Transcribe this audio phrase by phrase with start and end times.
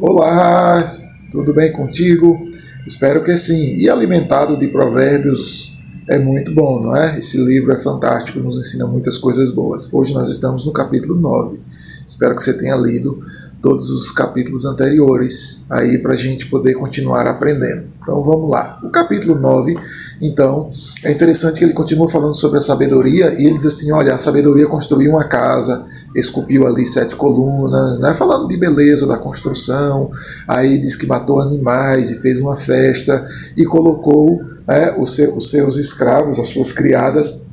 [0.00, 0.80] Olá,
[1.28, 2.48] tudo bem contigo?
[2.86, 3.78] Espero que sim.
[3.78, 5.76] E alimentado de provérbios
[6.08, 7.18] é muito bom, não é?
[7.18, 9.92] Esse livro é fantástico, nos ensina muitas coisas boas.
[9.92, 11.60] Hoje nós estamos no capítulo 9.
[12.06, 13.20] Espero que você tenha lido
[13.60, 17.88] todos os capítulos anteriores aí para a gente poder continuar aprendendo.
[18.00, 18.78] Então vamos lá.
[18.84, 19.76] O capítulo 9,
[20.20, 20.70] então,
[21.04, 24.18] é interessante que ele continua falando sobre a sabedoria e ele diz assim: olha, a
[24.18, 28.12] sabedoria construiu uma casa, esculpiu ali sete colunas, né?
[28.14, 30.10] falando de beleza da construção.
[30.46, 33.24] Aí diz que matou animais e fez uma festa
[33.56, 37.46] e colocou né, os, seus, os seus escravos, as suas criadas,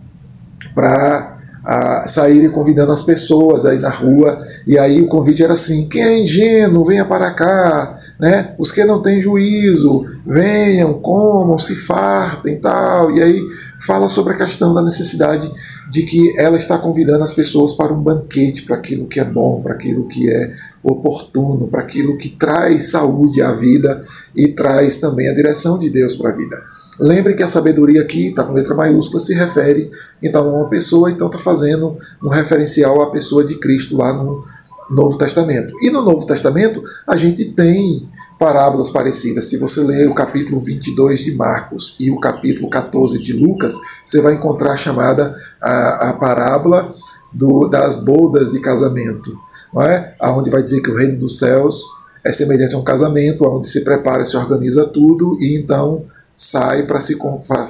[0.73, 1.34] para
[1.65, 4.45] a saírem convidando as pessoas aí na rua.
[4.67, 7.97] E aí o convite era assim: quem é ingênuo, venha para cá.
[8.19, 8.53] Né?
[8.59, 13.11] Os que não têm juízo, venham, comam, se fartem tal.
[13.11, 13.41] E aí
[13.79, 15.49] fala sobre a questão da necessidade
[15.89, 19.61] de que ela está convidando as pessoas para um banquete, para aquilo que é bom,
[19.61, 20.53] para aquilo que é
[20.83, 24.03] oportuno, para aquilo que traz saúde à vida
[24.35, 26.74] e traz também a direção de Deus para a vida.
[26.99, 29.91] Lembre que a sabedoria aqui, está com letra maiúscula, se refere
[30.23, 34.45] então a uma pessoa, então está fazendo um referencial à pessoa de Cristo lá no
[34.89, 35.73] Novo Testamento.
[35.81, 38.07] E no Novo Testamento a gente tem
[38.39, 39.45] parábolas parecidas.
[39.45, 44.21] Se você ler o capítulo 22 de Marcos e o capítulo 14 de Lucas, você
[44.21, 46.93] vai encontrar a chamada a, a parábola
[47.33, 49.37] do, das bodas de casamento,
[49.73, 50.15] não é?
[50.21, 51.83] Onde vai dizer que o reino dos céus
[52.23, 56.99] é semelhante a um casamento, onde se prepara, se organiza tudo e então sai para
[56.99, 57.17] se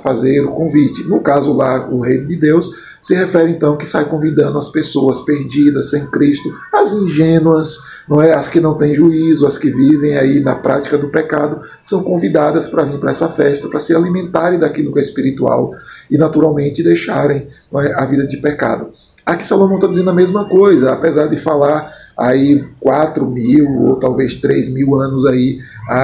[0.01, 1.03] fazer o convite.
[1.03, 2.71] No caso lá, o reino de Deus
[3.01, 7.77] se refere então que sai convidando as pessoas perdidas, sem Cristo, as ingênuas,
[8.09, 11.59] não é, as que não têm juízo, as que vivem aí na prática do pecado,
[11.83, 15.71] são convidadas para vir para essa festa, para se alimentarem daquilo que é espiritual
[16.09, 18.91] e naturalmente deixarem é, a vida de pecado.
[19.25, 24.35] Aqui Salomão está dizendo a mesma coisa, apesar de falar aí 4 mil ou talvez
[24.35, 25.57] 3 mil anos aí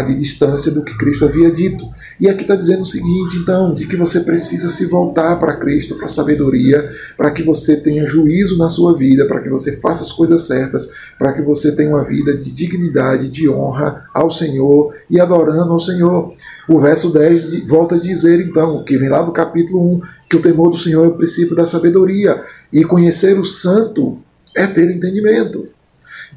[0.08, 1.90] de distância do que Cristo havia dito.
[2.20, 5.96] E aqui está dizendo o seguinte, então, de que você precisa se voltar para Cristo,
[5.96, 10.04] para a sabedoria, para que você tenha juízo na sua vida, para que você faça
[10.04, 14.94] as coisas certas, para que você tenha uma vida de dignidade, de honra ao Senhor
[15.10, 16.34] e adorando ao Senhor.
[16.70, 20.42] O verso 10 volta a dizer, então, que vem lá do capítulo 1, que o
[20.42, 22.40] temor do Senhor é o princípio da sabedoria,
[22.72, 24.20] e conhecer o santo
[24.56, 25.68] é ter entendimento.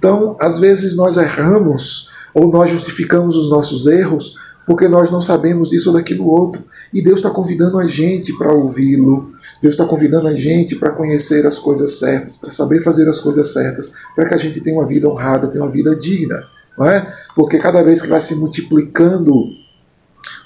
[0.04, 4.34] Então, às vezes nós erramos ou nós justificamos os nossos erros
[4.66, 6.62] porque nós não sabemos disso ou daquilo outro.
[6.92, 9.32] E Deus está convidando a gente para ouvi-lo.
[9.62, 13.50] Deus está convidando a gente para conhecer as coisas certas, para saber fazer as coisas
[13.50, 16.44] certas, para que a gente tenha uma vida honrada, tenha uma vida digna.
[16.76, 17.10] Não é?
[17.34, 19.42] Porque cada vez que vai se multiplicando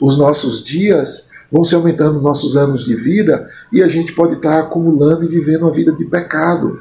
[0.00, 4.60] os nossos dias, vão se aumentando nossos anos de vida e a gente pode estar
[4.60, 6.78] acumulando e vivendo uma vida de pecado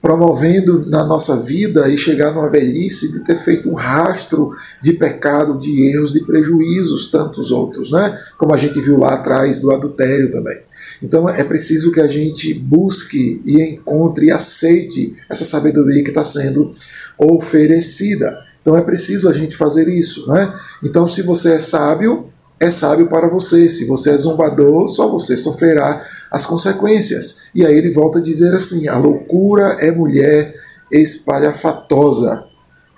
[0.00, 4.50] promovendo na nossa vida e chegar numa velhice de ter feito um rastro
[4.82, 8.18] de pecado, de erros, de prejuízos, tantos outros, né?
[8.38, 10.58] Como a gente viu lá atrás do adultério também.
[11.02, 16.24] Então é preciso que a gente busque e encontre e aceite essa sabedoria que está
[16.24, 16.74] sendo
[17.18, 18.38] oferecida.
[18.62, 20.52] Então é preciso a gente fazer isso, né?
[20.82, 22.30] Então se você é sábio,
[22.60, 23.68] é sábio para você.
[23.68, 27.48] Se você é zombador, só você sofrerá as consequências.
[27.54, 30.54] E aí ele volta a dizer assim: a loucura é mulher
[30.92, 32.44] espalhafatosa,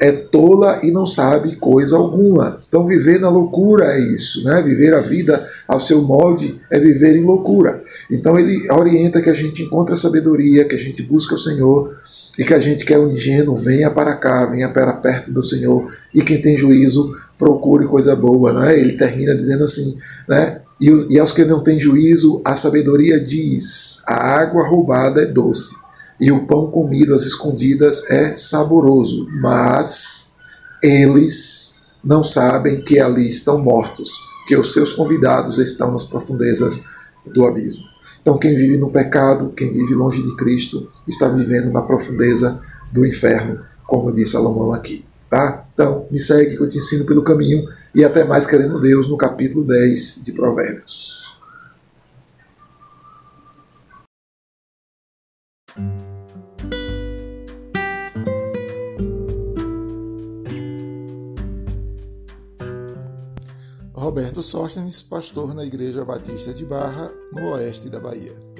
[0.00, 2.62] é tola e não sabe coisa alguma.
[2.66, 4.60] Então, viver na loucura é isso, né?
[4.60, 7.82] Viver a vida ao seu molde é viver em loucura.
[8.10, 11.94] Então, ele orienta que a gente encontre a sabedoria, que a gente busque o Senhor
[12.38, 15.44] e que a gente que é o ingênuo venha para cá, venha para perto do
[15.44, 18.78] Senhor e quem tem juízo procure coisa boa, né?
[18.78, 19.98] Ele termina dizendo assim,
[20.28, 20.60] né?
[20.80, 25.74] E, e aos que não têm juízo, a sabedoria diz: a água roubada é doce
[26.20, 30.36] e o pão comido às escondidas é saboroso, mas
[30.80, 34.12] eles não sabem que ali estão mortos,
[34.46, 36.84] que os seus convidados estão nas profundezas
[37.26, 37.82] do abismo.
[38.20, 42.60] Então, quem vive no pecado, quem vive longe de Cristo, está vivendo na profundeza
[42.92, 45.04] do inferno, como diz Salomão aqui.
[45.32, 45.66] Tá?
[45.72, 49.16] Então, me segue que eu te ensino pelo caminho e até mais querendo Deus no
[49.16, 51.40] capítulo 10 de Provérbios.
[63.94, 68.51] Roberto Sóstenes, pastor na Igreja Batista de Barra, no oeste da Bahia.